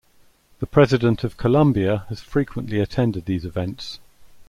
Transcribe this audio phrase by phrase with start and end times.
[0.57, 3.99] The President of Colombia has frequently attended these events.